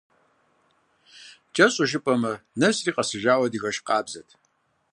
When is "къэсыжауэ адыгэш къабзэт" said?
2.95-4.29